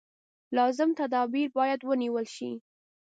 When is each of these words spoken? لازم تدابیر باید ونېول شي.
لازم 0.57 0.89
تدابیر 0.99 1.47
باید 1.57 1.79
ونېول 1.83 2.25
شي. 2.35 2.51